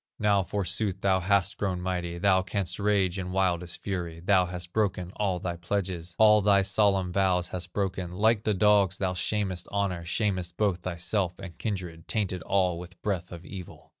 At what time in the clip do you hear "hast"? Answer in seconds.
1.19-1.59, 4.47-4.73, 7.49-7.71